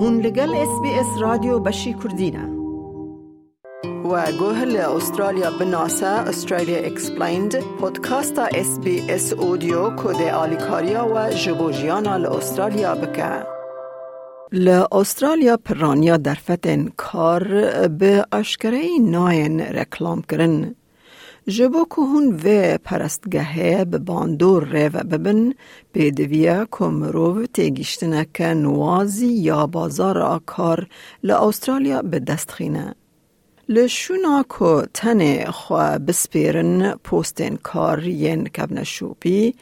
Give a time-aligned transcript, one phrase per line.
[0.00, 2.48] هون لگل اس بی اس رادیو بشی کردینه
[3.84, 11.30] و گوه ل استرالیا بناسه استرالیا اکسپلیند پودکاستا اس بی اس اودیو کده آلیکاریا و
[11.30, 13.46] جبوجیانا ل استرالیا بکه.
[14.52, 17.44] ل استرالیا پرانیا در فتن کار
[17.88, 20.74] به اشکره ناین رکلام کرن.
[21.48, 25.52] جبو که هون و پرستگهه به باندور رو ببن
[25.92, 30.86] به دویه که مروو تیگیشتنه که نوازی یا بازار آکار
[31.22, 32.94] لأسترالیا به دست خینه.
[33.68, 39.54] لشونا که تن خواه بسپیرن پوستین کار ین کبن شوپی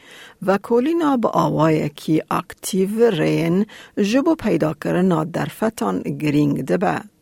[0.46, 3.66] و کولینا با آوای کی اکتیو رین
[4.02, 7.15] جبو پیدا کرنا در فتان گرینگ دبه.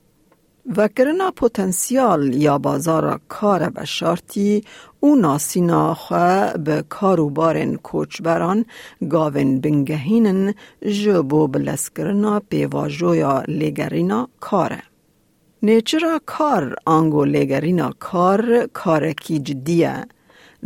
[0.67, 4.65] و کرنا پوتنسیال یا بازار کار به شارتی
[5.01, 8.65] او ناسینا خواه به کاروبارن کوچبران
[9.11, 14.83] گاون بنگهینن جبو بلس کرنا پیواجویا لگرینا کاره.
[15.63, 20.07] نیچرا کار آنگو لگرینا کار کارکی جدیه.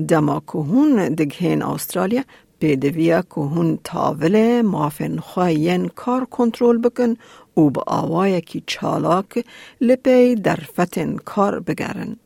[0.09, 2.23] دما هون دگهین استرالیا
[2.61, 7.15] پیدویا که هون تاول مافن خواهین کار کنترل بکن
[7.57, 9.45] و با آوای کی چالاک
[9.81, 12.17] لپی در فتن کار بگرن.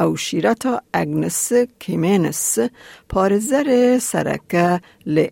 [0.00, 2.58] او شیرتا اگنس کیمینس
[3.08, 5.26] پارزر سرکه ل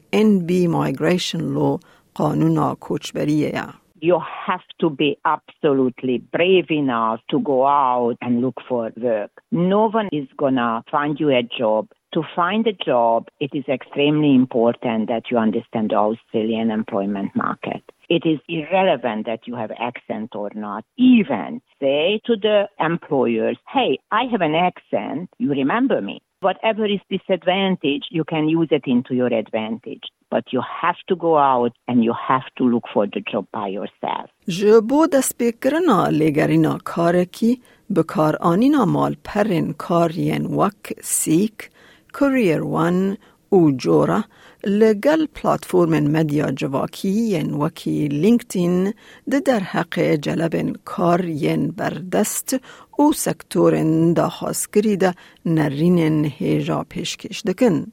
[0.47, 1.79] بی مایگریشن لو
[2.15, 3.65] قانونا کوچبریه
[4.05, 9.31] you have to be absolutely brave enough to go out and look for work.
[9.51, 11.89] No one is gonna find you a job.
[12.15, 17.83] to find a job, it is extremely important that you understand the Australian employment market.
[18.09, 20.85] It is irrelevant that you have accent or not.
[20.97, 26.23] Even say to the employers, hey, I have an accent, you remember me.
[26.41, 30.05] Whatever is disadvantage, you can use it into your advantage.
[30.31, 33.69] But you have to go out and you have to look for the job by
[33.69, 34.31] yourself.
[34.47, 41.71] Je bod aspekrana legarina kareki bekar anina mal perin karien wak sik
[42.15, 43.17] کریر وان
[43.49, 44.25] او جورا
[44.65, 48.95] لگل پلاتفورم مدیا جواکی ین وکی لینکدین
[49.31, 52.57] ده در حق جلب کار ین بردست
[52.99, 55.15] او سکتورن دا خاصگری ده
[55.47, 57.87] نرین هیجا پیشکش دکن.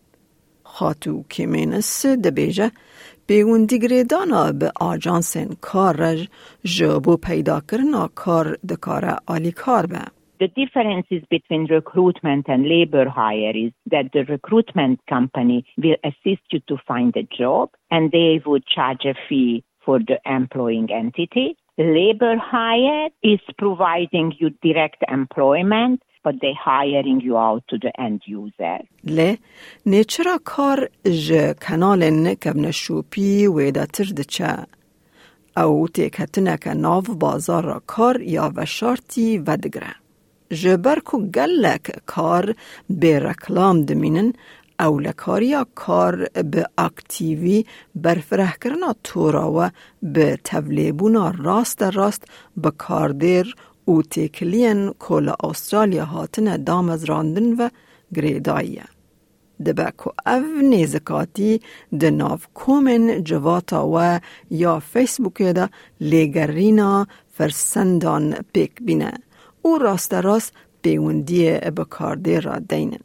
[0.64, 2.72] خاتو کیمینس دبیجه
[3.28, 6.30] پیوندیگریدانا به آجانسن کارج
[6.64, 10.21] جبو پیدا کرنا کار دکاره آلی کار به.
[10.41, 16.61] The differences between recruitment and labor hire is that the recruitment company will assist you
[16.69, 21.57] to find a job and they would charge a fee for the employing entity.
[21.79, 28.21] Labor hire is providing you direct employment but they hiring you out to the end
[28.27, 28.79] user.
[29.05, 29.39] له
[29.87, 34.67] نیچرا کار ج کنال کبن شوپی ویدا تردچه
[35.57, 39.95] او تیکتنه که ناو بازار را کار یا و شارتی ودگره.
[40.52, 42.56] جبر کو گلک کار
[42.90, 44.34] به رکلام دمینن
[44.80, 49.70] او لکاریا کار به اکتیوی برفره کرنا تورا و
[50.04, 52.24] به تولیبونا راست راست
[52.58, 57.70] به کاردیر او تیکلین کل استرالیا هاتن دامز راندن و
[58.16, 58.84] گریداییه.
[59.66, 61.62] دبه که او نیزکاتی
[62.00, 64.20] ده ناف کومن جواتا و
[64.50, 65.70] یا فیسبوک ده
[66.02, 67.08] لیگرینا
[67.38, 69.14] فرسندان پیک بینه.
[69.62, 73.00] او راست راست پیوندی بکارده را دینن.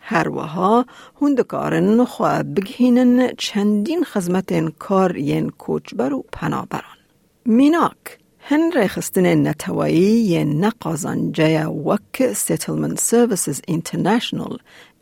[0.00, 0.86] هر وها
[1.22, 6.98] هندکارن خواه بگهینن چندین خزمت کار ین کوچبر و پنابران.
[7.44, 14.58] میناک هن رخستن نتوایی نقازان جای وک Settlement Services International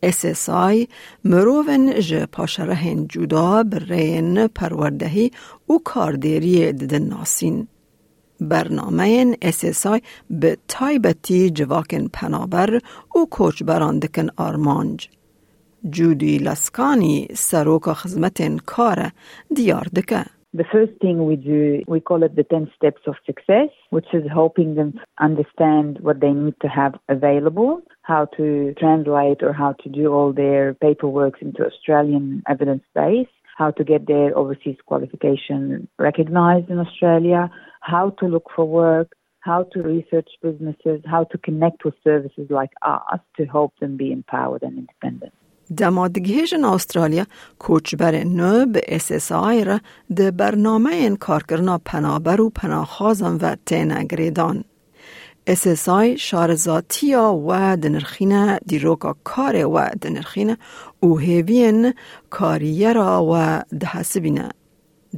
[0.06, 0.88] SSI
[1.24, 5.30] مروون ج پاشره جدا برین پروردهی
[5.66, 7.69] او کاردیری ددن ناسین.
[8.41, 12.80] برنامه SSI به تایبتی جواکن پنابر
[13.13, 15.09] او کوچ براندکن آرمانج.
[15.90, 19.12] جودی لسکانی سروک خزمت کار
[19.55, 20.26] دیار دکه.
[20.53, 24.23] The first thing we do, we call it the 10 steps of success, which is
[24.32, 29.90] helping them understand what they need to have available, how to translate or how to
[29.90, 33.28] do all their paperwork into Australian evidence base,
[33.58, 37.49] how to get their overseas qualification recognized in Australia,
[37.82, 39.09] how to look for work,
[39.40, 44.11] how to research businesses, how to connect with services like us to help them be
[44.11, 45.34] empowered and independent.
[45.78, 47.26] دمادگیجن استرالیا
[47.59, 49.79] کوچبر نو به اساسای را
[50.16, 54.64] ده برنامه کارکرنا پنابر و پناخازم و تینگریدان.
[55.47, 60.59] اساسای شارزاتیا و دنرخینه دیروکا کار و دنرخینه
[61.00, 61.94] او هیوین
[62.30, 64.48] کاریه را و دهسبینه.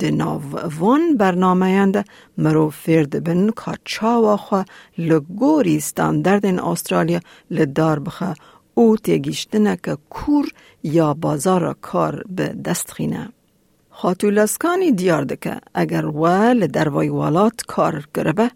[0.01, 0.43] د ناو
[0.79, 2.05] وان برنامه یند
[2.39, 3.51] مرو فرد بن
[3.85, 4.63] چاوا خو
[4.99, 7.21] لگوری ستاندرد این استرالیا
[7.51, 8.35] لدار بخه
[8.75, 10.47] او تگیشتنه که کور
[10.83, 13.29] یا بازار کار به دست خینه.
[13.91, 18.51] خاتولسکانی دیار که اگر و لدروای والات کار گربه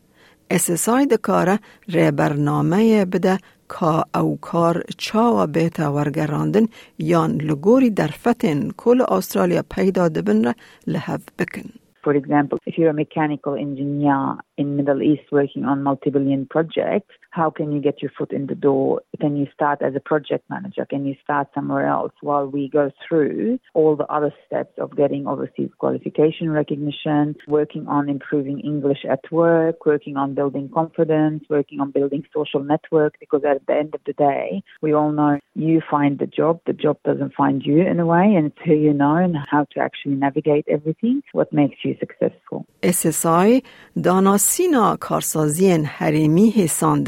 [0.50, 1.58] اساسای د کاره
[1.94, 6.66] ری برنامه بده کا او کار چاوا بیتا ورگراندن
[6.98, 10.54] یان لگوری در فتن کل استرالیا پیدا دبن را
[10.86, 11.68] لحف بکن.
[12.04, 17.49] For example, if you're a mechanical engineer in Middle East working on multi-billion projects, how
[17.49, 19.01] can you get your foot in the door?
[19.19, 20.85] Can you start as a project manager?
[20.85, 25.25] Can you start somewhere else while we go through all the other steps of getting
[25.25, 31.89] overseas qualification recognition, working on improving English at work, working on building confidence, working on
[31.91, 33.15] building social network?
[33.19, 36.73] Because at the end of the day, we all know you find the job, the
[36.73, 39.79] job doesn't find you in a way, and it's who you know and how to
[39.79, 42.65] actually navigate everything, what makes you successful.
[42.83, 43.63] SSI
[44.03, 47.03] داناسینا کارسازی حریمی حسان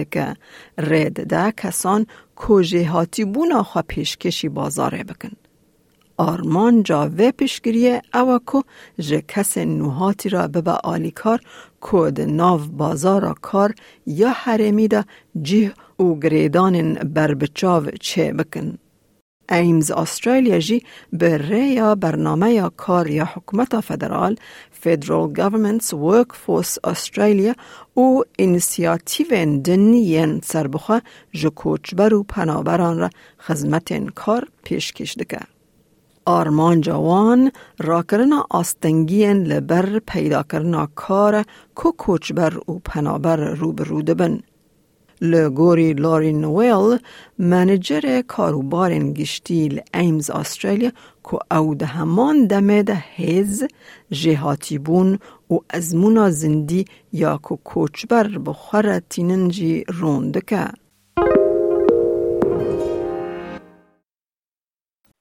[0.79, 2.07] رد ده کسان
[2.37, 5.31] کجه هاتی بونا خوا پیشکشی بازاره بکن.
[6.17, 8.63] آرمان جاوه پیشگیریه او که
[9.03, 11.41] جه کس نوهاتی را ببا آلیکار
[11.81, 13.75] کود ناو بازار کار
[14.07, 15.05] یا حرمی دا
[15.43, 18.79] جه او گریدان بربچاو چه بکن.
[19.51, 20.83] ایمز استرالیا جی
[21.13, 24.37] به ریا برنامه یا کار یا حکومت فدرال
[24.83, 27.55] Federal Government's Workforce Australia
[27.95, 31.01] او انسیاتیو دن ین سربخوا
[31.33, 35.39] جو کوچبر و پنابران را خدمت کار پیشکش دکه.
[36.25, 41.45] آرمان جوان را کرنا آستنگین لبر پیدا کرنا کار
[41.75, 44.41] کو کوچبر و پنابر رو برو دبن.
[45.21, 46.99] لگوری لاری نویل
[47.39, 50.91] منجر کاروبار گشتیل ایمز استرالیا
[51.31, 53.65] که او ده همان دمه ده هیز
[54.11, 55.19] جهاتی بون
[55.51, 60.65] و ازمونا زندی یا که کوچبر بخور تیننجی روندکه.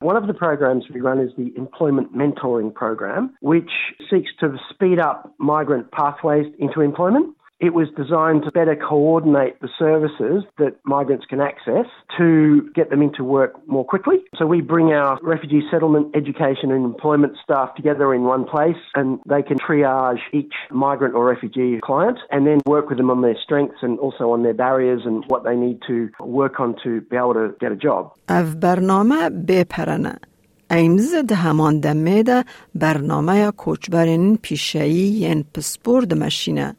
[0.01, 3.69] One of the programs we run is the Employment Mentoring Program, which
[4.09, 7.35] seeks to speed up migrant pathways into employment.
[7.60, 11.86] It was designed to better coordinate the services that migrants can access
[12.18, 14.16] to get them into work more quickly.
[14.38, 19.20] So we bring our refugee settlement, education and employment staff together in one place and
[19.32, 23.38] they can triage each migrant or refugee client and then work with them on their
[23.44, 27.16] strengths and also on their barriers and what they need to work on to be
[27.16, 28.12] able to get a job.
[28.28, 30.14] اف برنامه بپرنه
[30.70, 32.44] ایمز ده همان دمه ده
[32.74, 36.76] برنامه کوچبرین پیشهی ین پسپور ده مشینه.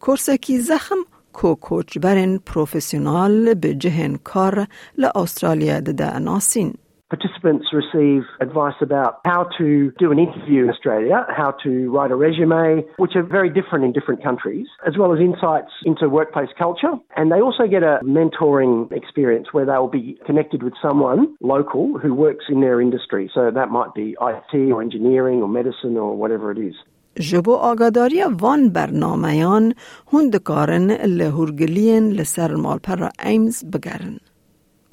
[0.00, 4.66] کورسکی زخم کو کوچ برن پروفیسیونال به جهن کار
[4.98, 6.74] ل استرالیا ده ناسین.
[7.10, 12.16] Participants receive advice about how to do an interview in Australia, how to write a
[12.16, 16.94] resume, which are very different in different countries, as well as insights into workplace culture.
[17.14, 22.12] And they also get a mentoring experience where they'll be connected with someone local who
[22.14, 23.30] works in their industry.
[23.34, 26.74] So that might be IT or engineering or medicine or whatever it is.
[27.15, 29.75] جبو آگاداری وان برنامهیان
[30.13, 34.19] هندکارن لهورگلین لسر مالپر ایمز بگرن.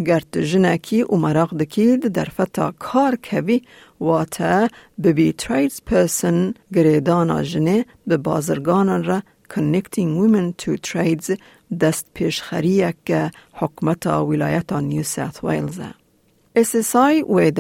[0.07, 3.63] گرت جنکی و مراق دکید در فتا کار کبی
[4.01, 4.69] واتا
[5.03, 9.23] ببی تریدز پرسن گریدانا جنه به بازرگانان را
[9.55, 11.39] Connecting Women to Trades
[11.81, 15.81] دست پیشخریه که حکمت ولایت نیو ساوت ویلز.
[16.57, 17.51] اساسای و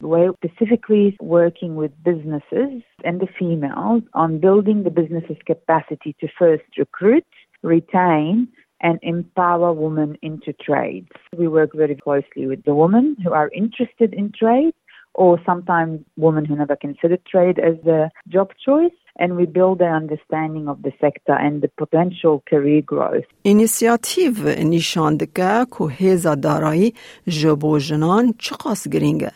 [0.00, 6.64] We're specifically working with businesses and the females on building the business's capacity to first
[6.78, 7.24] recruit,
[7.62, 8.48] retain,
[8.80, 11.08] and empower women into trades.
[11.36, 14.76] We work very closely with the women who are interested in trades
[15.22, 15.94] or sometimes
[16.24, 18.00] women who never considered trade as a
[18.34, 18.96] job choice.
[19.22, 23.28] And we build their understanding of the sector and the potential career growth.
[23.42, 24.32] اینیسیاتیو
[24.64, 26.94] نشان دکه که هیزا دارایی
[27.28, 29.32] جبو جنان چقاس گرینگه.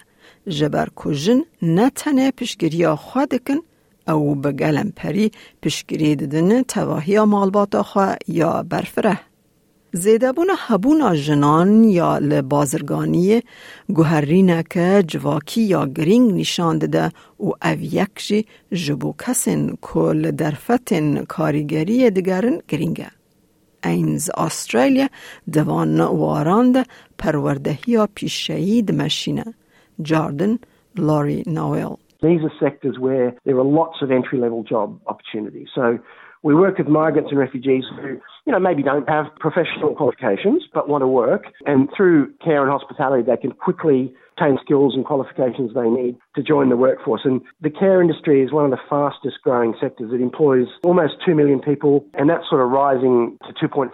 [0.49, 3.57] جبر که جن نتنه پشگیریا خواه دکن
[4.09, 5.31] او بگلم پری
[5.63, 9.30] پشگیری ددن تواهی مالباتا خواه یا برفره.
[9.93, 13.43] زیده بونا هبونا جنان یا لبازرگانی
[13.89, 21.25] گوهرینه که جواکی یا گرینگ نشان ده و او یک جی جبو کسین کل درفتن
[21.25, 23.11] کاریگری دگرن گرینگه.
[23.85, 25.09] اینز استرالیا
[25.53, 26.87] دوان واراند
[27.19, 29.45] پروردهی پیشهی دمشینه.
[30.03, 30.59] جاردن
[30.97, 35.69] لاری ناویل These are sectors where there are lots of entry level job opportunities.
[35.75, 35.99] So
[36.46, 40.88] we work with migrants and refugees who, you know, maybe don't have professional qualifications but
[40.88, 41.46] want to work.
[41.66, 46.44] And through care and hospitality, they can quickly obtain skills and qualifications they need to
[46.44, 47.22] join the workforce.
[47.24, 50.12] And the care industry is one of the fastest growing sectors.
[50.14, 53.90] It employs almost 2 million people, and that's sort of rising to 2.5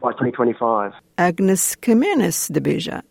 [0.00, 0.92] by 2025.
[1.18, 3.02] Agnes Kemenes دبیجه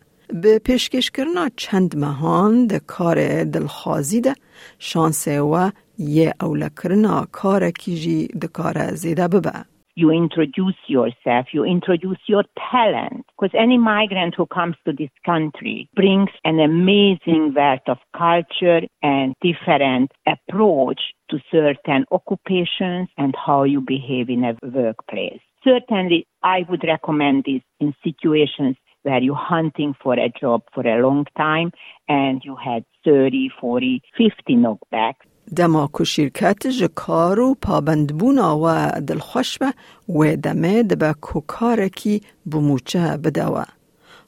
[0.42, 4.34] به پیشکشکرنا چند مهان ده کار دلخوازی ده
[4.78, 9.64] شانسه و یه اولکرنا کار کیجی ده کار زیده ببه.
[9.94, 13.26] you introduce yourself, you introduce your talent.
[13.38, 19.34] Because any migrant who comes to this country brings an amazing wealth of culture and
[19.42, 25.40] different approach to certain occupations and how you behave in a workplace.
[25.64, 31.02] Certainly, I would recommend this in situations where you're hunting for a job for a
[31.02, 31.72] long time
[32.08, 35.25] and you had 30, 40, 50 knockbacks.
[35.55, 39.73] دما کو شرکت جکارو پابند بونا و دلخوش به
[40.09, 43.63] و دمه دبا کو کارکی بموچه بدوا.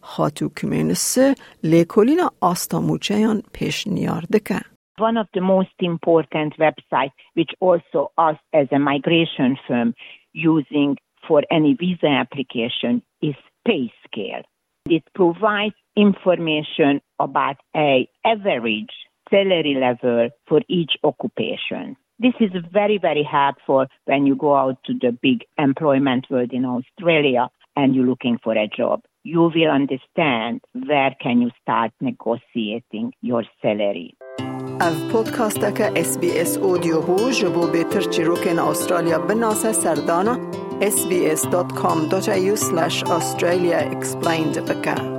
[0.02, 1.18] خاتو کمینس
[1.64, 4.60] لیکولینا آستاموچه یان پیش نیار دکه.
[5.00, 9.94] One of the most important websites, which also us as a migration firm
[10.34, 10.98] using
[11.28, 13.36] for any visa application, is
[13.68, 14.44] PayScale.
[14.98, 18.96] It provides information about a average
[19.30, 21.96] salary level for each occupation.
[22.20, 26.66] This is very, very helpful when you go out to the big employment world in
[26.66, 29.02] Australia and you're looking for a job.
[29.24, 34.16] You will understand where can you start negotiating your salary.
[34.82, 35.62] Av podcast
[35.96, 40.40] SBS audio ho jabo beter chiroken Australia binasa sardana
[40.80, 45.19] sbs.com.au slash australia explained baka.